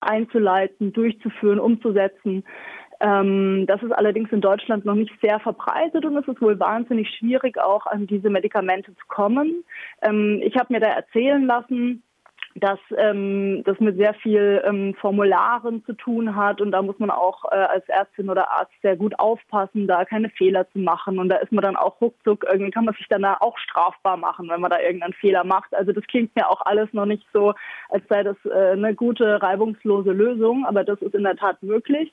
einzuleiten, 0.00 0.92
durchzuführen, 0.92 1.58
umzusetzen. 1.58 2.44
Ähm, 3.00 3.64
das 3.66 3.82
ist 3.82 3.92
allerdings 3.92 4.32
in 4.32 4.40
Deutschland 4.40 4.84
noch 4.84 4.94
nicht 4.94 5.12
sehr 5.20 5.38
verbreitet 5.40 6.04
und 6.04 6.16
es 6.16 6.26
ist 6.26 6.40
wohl 6.40 6.58
wahnsinnig 6.58 7.08
schwierig, 7.16 7.58
auch 7.58 7.86
an 7.86 8.06
diese 8.06 8.30
Medikamente 8.30 8.94
zu 8.94 9.06
kommen. 9.06 9.64
Ähm, 10.02 10.40
ich 10.42 10.56
habe 10.56 10.72
mir 10.72 10.80
da 10.80 10.88
erzählen 10.88 11.44
lassen, 11.44 12.02
dass 12.60 12.78
ähm, 12.96 13.62
das 13.64 13.78
mit 13.80 13.96
sehr 13.96 14.14
viel 14.14 14.62
ähm, 14.64 14.94
Formularen 15.00 15.84
zu 15.84 15.92
tun 15.92 16.34
hat 16.36 16.60
und 16.60 16.72
da 16.72 16.82
muss 16.82 16.98
man 16.98 17.10
auch 17.10 17.44
äh, 17.50 17.56
als 17.56 17.88
Ärztin 17.88 18.30
oder 18.30 18.50
Arzt 18.50 18.72
sehr 18.82 18.96
gut 18.96 19.18
aufpassen, 19.18 19.86
da 19.86 20.04
keine 20.04 20.30
Fehler 20.30 20.68
zu 20.70 20.78
machen 20.78 21.18
und 21.18 21.28
da 21.28 21.36
ist 21.36 21.52
man 21.52 21.62
dann 21.62 21.76
auch 21.76 22.00
ruckzuck, 22.00 22.44
irgendwie 22.50 22.70
kann 22.70 22.84
man 22.84 22.94
sich 22.94 23.08
dann 23.08 23.22
da 23.22 23.36
auch 23.40 23.58
strafbar 23.58 24.16
machen, 24.16 24.48
wenn 24.48 24.60
man 24.60 24.70
da 24.70 24.80
irgendeinen 24.80 25.14
Fehler 25.14 25.44
macht. 25.44 25.74
Also 25.74 25.92
das 25.92 26.04
klingt 26.06 26.34
mir 26.36 26.48
auch 26.48 26.60
alles 26.64 26.92
noch 26.92 27.06
nicht 27.06 27.26
so, 27.32 27.54
als 27.90 28.04
sei 28.08 28.22
das 28.22 28.36
äh, 28.44 28.72
eine 28.72 28.94
gute, 28.94 29.42
reibungslose 29.42 30.12
Lösung, 30.12 30.64
aber 30.66 30.84
das 30.84 31.00
ist 31.02 31.14
in 31.14 31.24
der 31.24 31.36
Tat 31.36 31.62
möglich. 31.62 32.12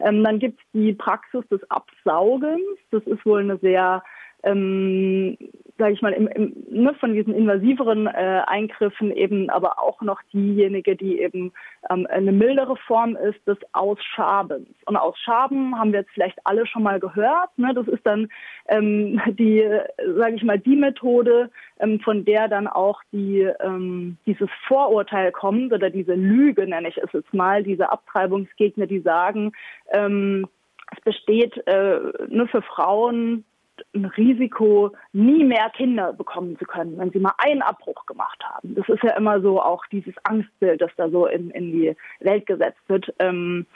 Ähm, 0.00 0.24
dann 0.24 0.38
gibt 0.38 0.60
es 0.60 0.66
die 0.72 0.92
Praxis 0.92 1.46
des 1.48 1.60
Absaugens. 1.70 2.60
Das 2.90 3.02
ist 3.04 3.24
wohl 3.24 3.40
eine 3.40 3.58
sehr 3.58 4.02
ähm, 4.44 5.36
sage 5.76 5.92
ich 5.92 6.02
mal, 6.02 6.12
im, 6.12 6.28
im, 6.28 6.54
ne, 6.70 6.94
von 6.94 7.14
diesen 7.14 7.34
invasiveren 7.34 8.06
äh, 8.06 8.42
Eingriffen 8.46 9.10
eben 9.10 9.50
aber 9.50 9.80
auch 9.80 10.00
noch 10.02 10.20
diejenige, 10.32 10.94
die 10.94 11.18
eben 11.18 11.52
ähm, 11.90 12.06
eine 12.08 12.30
mildere 12.30 12.76
Form 12.76 13.16
ist 13.16 13.44
des 13.46 13.58
Ausschabens. 13.72 14.68
Und 14.86 14.96
Ausschaben 14.96 15.76
haben 15.76 15.92
wir 15.92 16.00
jetzt 16.00 16.12
vielleicht 16.12 16.38
alle 16.44 16.66
schon 16.66 16.84
mal 16.84 17.00
gehört. 17.00 17.50
Ne? 17.56 17.74
Das 17.74 17.88
ist 17.88 18.06
dann 18.06 18.28
ähm, 18.68 19.20
die, 19.26 19.68
sage 20.16 20.36
ich 20.36 20.44
mal, 20.44 20.58
die 20.58 20.76
Methode, 20.76 21.50
ähm, 21.80 21.98
von 22.00 22.24
der 22.24 22.46
dann 22.46 22.68
auch 22.68 23.00
die, 23.12 23.40
ähm, 23.60 24.16
dieses 24.26 24.50
Vorurteil 24.68 25.32
kommt 25.32 25.72
oder 25.72 25.90
diese 25.90 26.14
Lüge, 26.14 26.66
nenne 26.68 26.88
ich 26.88 26.98
es 26.98 27.12
jetzt 27.12 27.34
mal, 27.34 27.64
diese 27.64 27.90
Abtreibungsgegner, 27.90 28.86
die 28.86 29.00
sagen, 29.00 29.52
ähm, 29.92 30.46
es 30.96 31.02
besteht 31.02 31.66
äh, 31.66 31.98
nur 32.28 32.46
für 32.46 32.62
Frauen 32.62 33.44
ein 33.94 34.04
Risiko, 34.04 34.92
nie 35.12 35.44
mehr 35.44 35.70
Kinder 35.70 36.12
bekommen 36.12 36.58
zu 36.58 36.64
können, 36.64 36.98
wenn 36.98 37.10
sie 37.10 37.18
mal 37.18 37.34
einen 37.38 37.62
Abbruch 37.62 38.06
gemacht 38.06 38.42
haben. 38.44 38.74
Das 38.74 38.88
ist 38.88 39.02
ja 39.02 39.16
immer 39.16 39.40
so 39.40 39.60
auch 39.60 39.84
dieses 39.86 40.14
Angstbild, 40.24 40.80
das 40.80 40.90
da 40.96 41.08
so 41.10 41.26
in, 41.26 41.50
in 41.50 41.72
die 41.72 41.96
Welt 42.20 42.46
gesetzt 42.46 42.80
wird. 42.88 43.12
Ähm, 43.18 43.66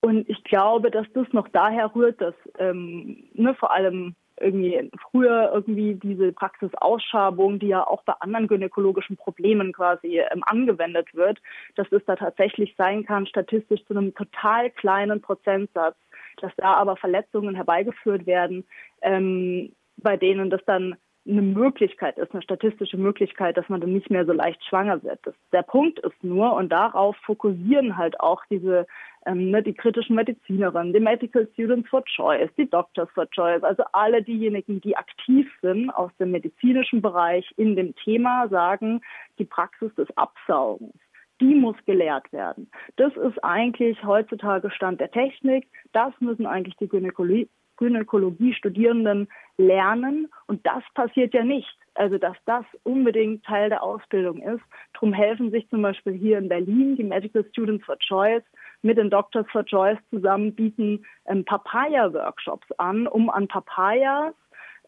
und 0.00 0.28
ich 0.28 0.42
glaube, 0.44 0.90
dass 0.90 1.06
das 1.14 1.32
noch 1.32 1.48
daher 1.48 1.94
rührt, 1.94 2.20
dass 2.20 2.34
ähm, 2.58 3.24
ne, 3.34 3.54
vor 3.54 3.72
allem 3.72 4.16
irgendwie 4.40 4.90
früher 5.10 5.50
irgendwie 5.54 5.94
diese 5.94 6.32
Praxisausschabung, 6.32 7.58
die 7.58 7.68
ja 7.68 7.86
auch 7.86 8.02
bei 8.02 8.14
anderen 8.20 8.48
gynäkologischen 8.48 9.16
Problemen 9.16 9.72
quasi 9.72 10.18
ähm, 10.18 10.42
angewendet 10.44 11.14
wird, 11.14 11.40
dass 11.76 11.90
es 11.92 12.04
da 12.06 12.16
tatsächlich 12.16 12.74
sein 12.76 13.04
kann, 13.04 13.26
statistisch 13.26 13.84
zu 13.86 13.96
einem 13.96 14.14
total 14.14 14.70
kleinen 14.70 15.20
Prozentsatz, 15.20 15.96
dass 16.42 16.52
da 16.56 16.74
aber 16.74 16.96
Verletzungen 16.96 17.54
herbeigeführt 17.54 18.26
werden, 18.26 18.64
ähm, 19.02 19.72
bei 19.96 20.16
denen 20.16 20.50
das 20.50 20.64
dann 20.66 20.96
eine 21.24 21.42
Möglichkeit 21.42 22.18
ist, 22.18 22.32
eine 22.32 22.42
statistische 22.42 22.96
Möglichkeit, 22.96 23.56
dass 23.56 23.68
man 23.68 23.80
dann 23.80 23.92
nicht 23.92 24.10
mehr 24.10 24.26
so 24.26 24.32
leicht 24.32 24.64
schwanger 24.64 25.02
wird. 25.04 25.20
Das, 25.22 25.34
der 25.52 25.62
Punkt 25.62 26.00
ist 26.00 26.24
nur, 26.24 26.54
und 26.54 26.70
darauf 26.70 27.16
fokussieren 27.18 27.96
halt 27.96 28.18
auch 28.18 28.42
diese, 28.50 28.86
ähm, 29.26 29.50
ne, 29.50 29.62
die 29.62 29.74
kritischen 29.74 30.16
Medizinerinnen, 30.16 30.92
die 30.92 31.00
Medical 31.00 31.46
Students 31.52 31.88
for 31.88 32.04
Choice, 32.04 32.50
die 32.56 32.68
Doctors 32.68 33.08
for 33.10 33.30
Choice, 33.30 33.62
also 33.62 33.84
alle 33.92 34.22
diejenigen, 34.22 34.80
die 34.80 34.96
aktiv 34.96 35.48
sind 35.60 35.90
aus 35.90 36.10
dem 36.18 36.32
medizinischen 36.32 37.00
Bereich 37.00 37.48
in 37.56 37.76
dem 37.76 37.94
Thema, 37.94 38.48
sagen, 38.48 39.00
die 39.38 39.44
Praxis 39.44 39.94
des 39.94 40.08
Absaugens 40.16 40.92
die 41.40 41.54
muss 41.54 41.76
gelehrt 41.86 42.32
werden. 42.32 42.70
Das 42.96 43.16
ist 43.16 43.42
eigentlich 43.42 44.02
heutzutage 44.04 44.70
Stand 44.70 45.00
der 45.00 45.10
Technik. 45.10 45.66
Das 45.92 46.12
müssen 46.20 46.46
eigentlich 46.46 46.76
die 46.76 46.88
Gynäkologie, 46.88 47.48
Gynäkologie-Studierenden 47.78 49.28
lernen. 49.56 50.28
Und 50.46 50.64
das 50.66 50.82
passiert 50.94 51.34
ja 51.34 51.42
nicht. 51.42 51.76
Also, 51.94 52.16
dass 52.16 52.36
das 52.46 52.64
unbedingt 52.84 53.44
Teil 53.44 53.68
der 53.68 53.82
Ausbildung 53.82 54.40
ist. 54.40 54.62
Darum 54.94 55.12
helfen 55.12 55.50
sich 55.50 55.68
zum 55.68 55.82
Beispiel 55.82 56.14
hier 56.14 56.38
in 56.38 56.48
Berlin 56.48 56.96
die 56.96 57.04
Medical 57.04 57.44
Students 57.50 57.84
for 57.84 57.98
Choice 57.98 58.42
mit 58.80 58.98
den 58.98 59.10
Doctors 59.10 59.46
for 59.50 59.64
Choice 59.64 59.98
zusammen, 60.10 60.54
bieten 60.54 61.04
ähm, 61.26 61.44
Papaya-Workshops 61.44 62.66
an, 62.78 63.06
um 63.06 63.28
an 63.28 63.46
Papayas 63.46 64.34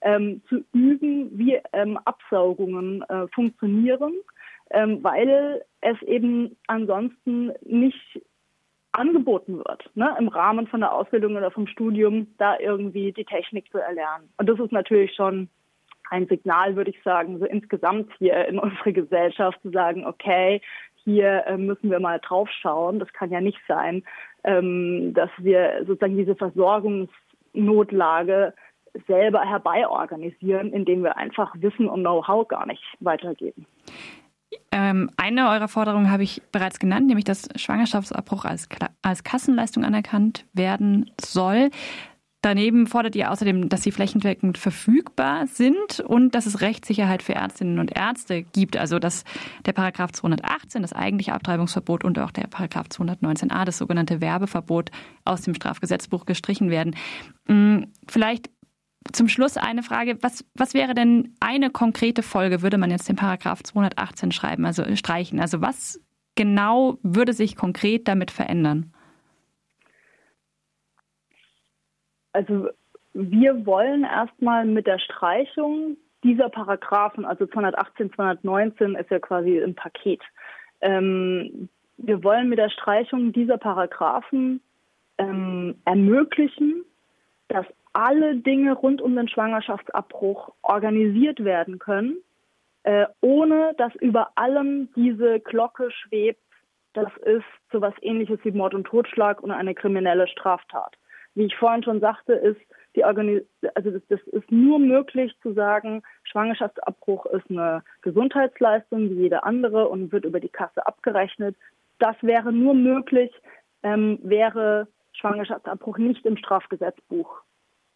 ähm, 0.01 0.43
zu 0.49 0.65
üben, 0.73 1.31
wie 1.39 1.61
ähm, 1.73 1.99
Absaugungen 2.05 3.03
äh, 3.03 3.27
funktionieren, 3.29 4.13
ähm, 4.71 5.03
weil 5.03 5.65
es 5.81 6.01
eben 6.03 6.57
ansonsten 6.67 7.53
nicht 7.63 8.21
angeboten 8.93 9.59
wird, 9.59 9.91
ne, 9.95 10.15
im 10.19 10.29
Rahmen 10.29 10.67
von 10.67 10.81
der 10.81 10.93
Ausbildung 10.93 11.37
oder 11.37 11.51
vom 11.51 11.67
Studium, 11.67 12.29
da 12.39 12.59
irgendwie 12.59 13.13
die 13.13 13.25
Technik 13.25 13.71
zu 13.71 13.79
erlernen. 13.79 14.31
Und 14.39 14.49
das 14.49 14.59
ist 14.61 14.73
natürlich 14.73 15.15
schon 15.15 15.49
ein 16.11 16.27
Signal, 16.29 16.77
würde 16.77 16.91
ich 16.91 17.03
sagen, 17.03 17.39
so 17.39 17.45
insgesamt 17.45 18.11
hier 18.19 18.47
in 18.47 18.59
unsere 18.59 18.93
Gesellschaft 18.93 19.61
zu 19.63 19.71
sagen, 19.71 20.07
okay, 20.07 20.61
hier 21.03 21.45
äh, 21.47 21.57
müssen 21.57 21.91
wir 21.91 22.01
mal 22.01 22.21
drauf 22.21 22.49
schauen. 22.61 22.99
Das 22.99 23.13
kann 23.13 23.31
ja 23.31 23.41
nicht 23.41 23.61
sein, 23.69 24.03
ähm, 24.45 25.13
dass 25.15 25.31
wir 25.39 25.85
sozusagen 25.87 26.17
diese 26.17 26.37
Versorgungsnotlage 26.37 28.55
selber 29.07 29.43
herbeiorganisieren, 29.43 30.73
indem 30.73 31.03
wir 31.03 31.17
einfach 31.17 31.55
Wissen 31.59 31.89
und 31.89 32.01
Know-how 32.01 32.47
gar 32.47 32.67
nicht 32.67 32.85
weitergeben. 33.01 33.67
Ähm, 34.71 35.11
eine 35.17 35.49
eurer 35.49 35.69
Forderungen 35.69 36.11
habe 36.11 36.23
ich 36.23 36.43
bereits 36.53 36.79
genannt, 36.79 37.07
nämlich 37.07 37.25
dass 37.25 37.49
Schwangerschaftsabbruch 37.57 38.45
als, 38.45 38.69
als 39.03 39.25
Kassenleistung 39.25 39.85
anerkannt 39.85 40.45
werden 40.53 41.11
soll. 41.21 41.71
Daneben 42.45 42.87
fordert 42.87 43.17
ihr 43.17 43.31
außerdem, 43.31 43.71
dass 43.71 43.83
sie 43.83 43.91
flächendeckend 43.91 44.59
verfügbar 44.59 45.47
sind 45.47 46.01
und 46.01 46.35
dass 46.35 46.45
es 46.45 46.61
Rechtssicherheit 46.61 47.23
für 47.23 47.35
Ärztinnen 47.35 47.79
und 47.79 47.97
Ärzte 47.97 48.43
gibt. 48.43 48.77
Also 48.77 48.99
dass 48.99 49.25
der 49.65 49.73
Paragraph 49.73 50.13
218, 50.13 50.83
das 50.83 50.93
eigentliche 50.93 51.33
Abtreibungsverbot 51.33 52.05
und 52.05 52.19
auch 52.19 52.31
der 52.31 52.47
Paragraph 52.49 52.89
219a, 52.89 53.65
das 53.65 53.79
sogenannte 53.79 54.21
Werbeverbot 54.21 54.91
aus 55.25 55.41
dem 55.41 55.55
Strafgesetzbuch 55.55 56.27
gestrichen 56.27 56.69
werden. 56.69 56.97
Hm, 57.47 57.87
vielleicht 58.07 58.51
zum 59.13 59.29
Schluss 59.29 59.57
eine 59.57 59.83
Frage. 59.83 60.19
Was, 60.23 60.45
was 60.55 60.75
wäre 60.75 60.95
denn 60.95 61.35
eine 61.41 61.71
konkrete 61.71 62.23
Folge, 62.23 62.63
würde 62.63 62.79
man 62.79 62.91
jetzt 62.91 63.09
den 63.09 63.17
Paragraph 63.17 63.63
218 63.63 64.33
schreiben, 64.33 64.65
also 64.65 64.85
streichen? 64.97 65.41
Also 65.41 65.61
was 65.61 66.01
genau 66.35 66.99
würde 67.03 67.33
sich 67.33 67.57
konkret 67.57 68.09
damit 68.09 68.31
verändern? 68.31 68.93
Also 72.33 72.69
wir 73.13 73.65
wollen 73.65 74.03
erstmal 74.03 74.67
mit 74.67 74.87
der 74.87 74.99
Streichung 74.99 75.97
dieser 76.25 76.49
Paragraphen, 76.49 77.25
also 77.25 77.47
218, 77.47 78.13
219 78.15 78.95
ist 78.97 79.11
ja 79.11 79.19
quasi 79.21 79.63
ein 79.63 79.75
Paket. 79.75 80.21
Ähm, 80.81 81.69
wir 81.97 82.25
wollen 82.25 82.49
mit 82.49 82.59
der 82.59 82.71
Streichung 82.71 83.33
dieser 83.33 83.59
Paragraphen 83.59 84.61
ähm, 85.19 85.77
ermöglichen, 85.85 86.85
dass 87.49 87.67
alle 87.95 88.37
Dinge 88.37 88.75
rund 88.75 89.01
um 89.01 89.17
den 89.17 89.29
Schwangerschaftsabbruch 89.29 90.53
organisiert 90.63 91.43
werden 91.45 91.79
können, 91.79 92.19
äh, 92.83 93.07
ohne 93.21 93.73
dass 93.79 93.95
über 93.97 94.33
allem 94.35 94.93
diese 94.95 95.41
Glocke 95.41 95.91
schwebt, 95.91 96.41
das 96.93 97.09
ist 97.25 97.45
so 97.73 97.79
etwas 97.79 97.95
ähnliches 98.03 98.39
wie 98.43 98.53
Mord 98.53 98.75
und 98.75 98.85
Totschlag 98.85 99.43
und 99.43 99.51
eine 99.51 99.75
kriminelle 99.75 100.29
Straftat. 100.29 100.97
Wie 101.35 101.45
ich 101.45 101.57
vorhin 101.57 101.83
schon 101.83 102.01
sagte, 102.01 102.35
ist 102.35 102.61
die 102.95 103.05
Organis 103.05 103.43
also 103.75 103.91
das, 103.91 104.03
das 104.09 104.21
ist 104.29 104.51
nur 104.53 104.79
möglich 104.79 105.33
zu 105.43 105.53
sagen, 105.53 106.03
Schwangerschaftsabbruch 106.25 107.27
ist 107.27 107.51
eine 107.51 107.83
Gesundheitsleistung 108.03 109.11
wie 109.11 109.23
jede 109.23 109.43
andere 109.43 109.89
und 109.89 110.13
wird 110.13 110.25
über 110.25 110.39
die 110.39 110.49
Kasse 110.49 110.87
abgerechnet. 110.87 111.57
Das 111.99 112.17
wäre 112.23 112.53
nur 112.53 112.75
möglich, 112.75 113.33
ähm, 113.83 114.19
wäre 114.23 114.87
Schwangerschaftsabbruch 115.13 115.99
nicht 115.99 116.25
im 116.27 116.37
Strafgesetzbuch 116.37 117.44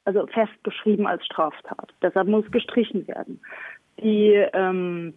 also 0.08 0.26
festgeschrieben 0.28 1.06
als 1.06 1.22
Straftat. 1.26 1.92
Deshalb 2.00 2.28
muss 2.28 2.50
gestrichen 2.50 3.06
werden. 3.06 3.42
Die, 4.00 4.32
ähm, 4.54 5.12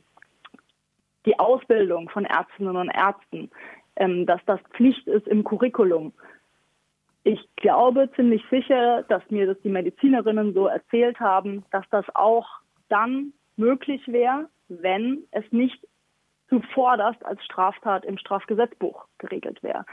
die 1.25 1.39
Ausbildung 1.39 2.09
von 2.09 2.25
Ärztinnen 2.25 2.75
und 2.75 2.89
Ärzten, 2.89 3.49
ähm, 3.95 4.25
dass 4.25 4.41
das 4.45 4.59
Pflicht 4.73 5.07
ist 5.07 5.27
im 5.29 5.45
Curriculum. 5.45 6.11
Ich 7.23 7.39
glaube 7.55 8.09
ziemlich 8.17 8.43
sicher, 8.49 9.03
dass 9.03 9.23
mir 9.29 9.47
das 9.47 9.61
die 9.61 9.69
Medizinerinnen 9.69 10.53
so 10.53 10.67
erzählt 10.67 11.21
haben, 11.21 11.63
dass 11.71 11.85
das 11.89 12.05
auch 12.13 12.47
dann 12.89 13.31
möglich 13.55 14.05
wäre, 14.07 14.49
wenn 14.67 15.23
es 15.31 15.45
nicht 15.51 15.79
zuvorderst 16.49 17.25
als 17.25 17.41
Straftat 17.45 18.03
im 18.03 18.17
Strafgesetzbuch 18.17 19.05
geregelt 19.19 19.63
wäre. 19.63 19.85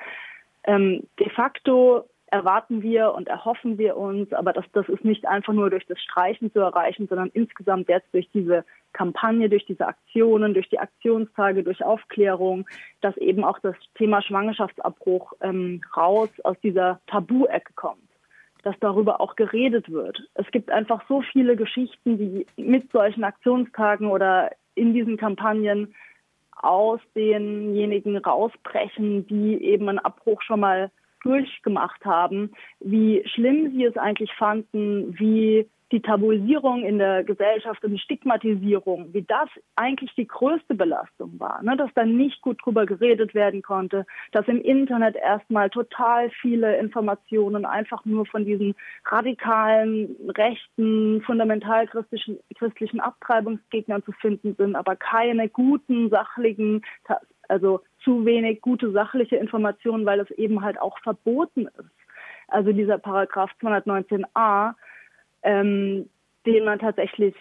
Ähm, 0.65 1.07
de 1.21 1.31
facto 1.31 2.09
erwarten 2.31 2.83
wir 2.83 3.15
und 3.15 3.29
erhoffen 3.29 3.79
wir 3.79 3.97
uns, 3.97 4.33
aber 4.33 4.53
das, 4.53 4.65
das 4.73 4.89
ist 4.89 5.05
nicht 5.05 5.27
einfach 5.27 5.53
nur 5.53 5.71
durch 5.71 5.87
das 5.87 6.01
Streichen 6.01 6.53
zu 6.53 6.61
erreichen, 6.61 7.07
sondern 7.09 7.31
insgesamt 7.33 7.89
jetzt 7.89 8.13
durch 8.13 8.29
diese 8.33 8.65
Kampagne, 8.93 9.49
durch 9.49 9.67
diese 9.67 9.87
Aktionen, 9.87 10.55
durch 10.55 10.69
die 10.69 10.79
Aktionstage, 10.79 11.63
durch 11.63 11.85
Aufklärung, 11.85 12.67
dass 13.01 13.17
eben 13.17 13.45
auch 13.45 13.59
das 13.61 13.77
Thema 13.97 14.23
Schwangerschaftsabbruch 14.23 15.33
ähm, 15.41 15.81
raus 15.97 16.31
aus 16.45 16.57
dieser 16.63 17.01
Tabu-Ecke 17.07 17.73
kommt 17.75 17.99
dass 18.65 18.75
darüber 18.81 19.21
auch 19.21 19.37
geredet 19.37 19.89
wird. 19.89 20.21
Es 20.35 20.51
gibt 20.51 20.69
einfach 20.69 21.03
so 21.09 21.23
viele 21.23 21.57
Geschichten, 21.57 22.19
die 22.19 22.45
mit 22.57 22.91
solchen 22.91 23.25
Aktionstagen 23.25 24.09
oder 24.09 24.51
in 24.75 24.93
diesen 24.93 25.17
Kampagnen 25.17 25.95
aus 26.61 27.01
denjenigen 27.15 28.17
rausbrechen, 28.17 29.27
die 29.29 29.63
eben 29.63 29.89
einen 29.89 30.01
Abbruch 30.01 30.43
schon 30.43 30.61
mal 30.61 30.91
durchgemacht 31.23 32.05
haben, 32.05 32.53
wie 32.81 33.23
schlimm 33.27 33.73
sie 33.73 33.85
es 33.85 33.97
eigentlich 33.97 34.33
fanden, 34.35 35.19
wie 35.19 35.69
die 35.91 36.01
Tabuisierung 36.01 36.85
in 36.85 36.99
der 36.99 37.25
Gesellschaft 37.25 37.83
und 37.83 37.93
die 37.93 37.99
Stigmatisierung, 37.99 39.13
wie 39.15 39.23
das 39.23 39.49
eigentlich 39.75 40.15
die 40.15 40.27
größte 40.27 40.75
Belastung 40.75 41.41
war, 41.41 41.63
ne? 41.63 41.77
dass 41.77 41.91
da 41.95 42.05
nicht 42.05 42.43
gut 42.43 42.59
drüber 42.63 42.85
geredet 42.85 43.35
werden 43.35 43.63
konnte, 43.63 44.05
dass 44.33 44.47
im 44.49 44.61
Internet 44.61 45.17
erstmal 45.17 45.71
total 45.71 46.31
viele 46.31 46.77
Informationen 46.77 47.65
einfach 47.65 48.05
nur 48.05 48.27
von 48.27 48.45
diesen 48.45 48.75
radikalen, 49.07 50.15
rechten, 50.37 51.23
fundamentalchristlichen 51.23 52.39
christlichen 52.59 53.01
Abtreibungsgegnern 53.01 54.03
zu 54.05 54.13
finden 54.13 54.55
sind, 54.57 54.77
aber 54.77 54.97
keine 54.97 55.49
guten, 55.49 56.11
sachlichen, 56.11 56.83
also 57.49 57.81
zu 58.05 58.27
wenig 58.27 58.61
gute 58.61 58.91
sachliche 58.93 59.37
Informationen, 59.37 60.05
weil 60.05 60.21
es 60.21 60.31
eben 60.33 60.63
halt 60.63 60.81
auch 60.81 60.99
verboten 60.99 61.67
ist. 61.67 61.91
Also 62.49 62.73
dieser 62.73 62.99
Paragraph 62.99 63.51
219a, 63.61 64.75
ähm, 65.43 66.09
den 66.47 66.65
man 66.65 66.79
tatsächlich 66.79 67.35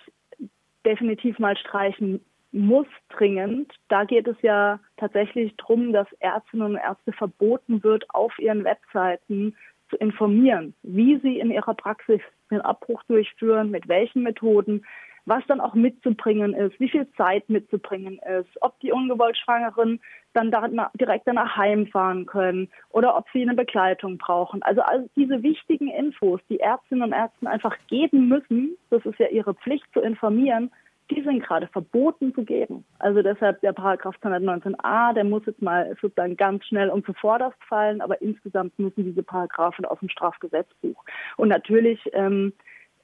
definitiv 0.85 1.39
mal 1.39 1.57
streichen 1.57 2.21
muss 2.51 2.87
dringend. 3.09 3.73
Da 3.89 4.05
geht 4.05 4.27
es 4.27 4.37
ja 4.41 4.79
tatsächlich 4.97 5.55
darum, 5.57 5.91
dass 5.93 6.07
Ärztinnen 6.19 6.73
und 6.73 6.77
Ärzte 6.77 7.11
verboten 7.11 7.83
wird, 7.83 8.05
auf 8.09 8.37
ihren 8.39 8.63
Webseiten 8.63 9.55
zu 9.89 9.97
informieren, 9.97 10.73
wie 10.83 11.19
sie 11.19 11.39
in 11.39 11.51
ihrer 11.51 11.73
Praxis 11.73 12.21
den 12.51 12.61
Abbruch 12.61 13.03
durchführen, 13.03 13.71
mit 13.71 13.87
welchen 13.87 14.23
Methoden, 14.23 14.85
was 15.27 15.43
dann 15.47 15.59
auch 15.59 15.73
mitzubringen 15.73 16.53
ist, 16.53 16.79
wie 16.79 16.89
viel 16.89 17.05
Zeit 17.17 17.49
mitzubringen 17.49 18.19
ist, 18.39 18.49
ob 18.61 18.79
die 18.79 18.93
ungewollt 18.93 19.37
Schwangeren 19.37 19.99
dann 20.33 20.51
direkt 20.99 21.27
danach 21.27 21.57
heimfahren 21.57 22.25
können 22.25 22.69
oder 22.89 23.17
ob 23.17 23.25
sie 23.33 23.41
eine 23.41 23.53
Begleitung 23.53 24.17
brauchen. 24.17 24.63
Also 24.63 24.81
all 24.81 25.09
diese 25.15 25.43
wichtigen 25.43 25.89
Infos, 25.89 26.39
die 26.49 26.59
Ärztinnen 26.59 27.03
und 27.03 27.11
Ärzte 27.11 27.49
einfach 27.49 27.75
geben 27.87 28.29
müssen, 28.29 28.77
das 28.89 29.05
ist 29.05 29.19
ja 29.19 29.27
ihre 29.27 29.53
Pflicht 29.53 29.85
zu 29.93 29.99
informieren, 29.99 30.71
die 31.11 31.21
sind 31.23 31.43
gerade 31.43 31.67
verboten 31.67 32.33
zu 32.33 32.43
geben. 32.43 32.85
Also 32.99 33.21
deshalb 33.21 33.59
der 33.61 33.73
Paragraph 33.73 34.15
219a, 34.21 35.13
der 35.13 35.23
muss 35.23 35.45
jetzt 35.45 35.61
mal 35.61 35.95
sozusagen 36.01 36.37
ganz 36.37 36.65
schnell 36.65 36.89
und 36.89 37.05
zuvorderst 37.05 37.57
fallen, 37.67 38.01
aber 38.01 38.21
insgesamt 38.21 38.77
müssen 38.79 39.03
diese 39.03 39.23
Paragraphen 39.23 39.85
aus 39.85 39.99
dem 39.99 40.09
Strafgesetzbuch. 40.09 41.03
Und 41.37 41.49
natürlich, 41.49 41.99
ähm, 42.13 42.53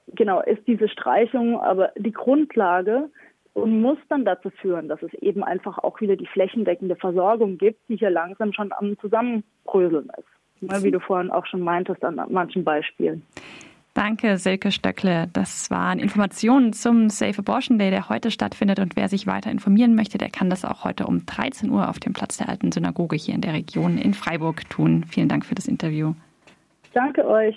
genau, 0.08 0.42
ist 0.42 0.66
diese 0.68 0.88
Streichung 0.90 1.60
aber 1.60 1.92
die 1.98 2.12
Grundlage 2.12 3.10
und 3.54 3.82
muss 3.82 3.98
dann 4.10 4.26
dazu 4.26 4.50
führen, 4.50 4.88
dass 4.88 5.02
es 5.02 5.14
eben 5.16 5.44
einfach 5.44 5.78
auch 5.78 6.02
wieder 6.02 6.16
die 6.16 6.28
flächendeckende 6.28 6.96
Versorgung 6.96 7.58
gibt, 7.58 7.80
die 7.88 7.98
hier 7.98 8.10
langsam 8.10 8.52
schon 8.54 8.72
am 8.72 8.98
Zusammenbröseln 9.00 10.10
ist. 10.18 10.84
Wie 10.84 10.92
du 10.92 11.00
vorhin 11.00 11.30
auch 11.30 11.46
schon 11.46 11.60
meintest 11.60 12.04
an 12.06 12.22
manchen 12.30 12.64
Beispielen. 12.64 13.22
Danke, 13.94 14.38
Silke 14.38 14.72
Stöckle. 14.72 15.28
Das 15.34 15.70
waren 15.70 16.00
Informationen 16.00 16.74
zum 16.74 17.10
Safe 17.10 17.38
Abortion 17.38 17.78
Day, 17.78 17.92
der 17.92 18.10
heute 18.10 18.32
stattfindet. 18.32 18.80
Und 18.80 18.96
wer 18.96 19.08
sich 19.08 19.28
weiter 19.28 19.52
informieren 19.52 19.94
möchte, 19.94 20.18
der 20.18 20.30
kann 20.30 20.50
das 20.50 20.66
auch 20.66 20.84
heute 20.84 21.06
um 21.06 21.26
13 21.28 21.70
Uhr 21.70 21.90
auf 21.90 22.00
dem 22.00 22.14
Platz 22.14 22.38
der 22.38 22.50
alten 22.50 22.72
Synagoge 22.72 23.16
hier 23.16 23.36
in 23.36 23.42
der 23.42 23.54
Region 23.54 24.00
in 24.00 24.16
Freiburg 24.16 24.68
tun. 24.70 25.06
Vielen 25.08 25.30
Dank 25.30 25.46
für 25.46 25.54
das 25.54 25.68
Interview. 25.68 26.14
Danke 26.94 27.28
euch. 27.28 27.56